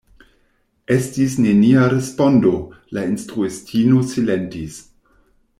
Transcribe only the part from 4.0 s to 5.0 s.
silentis.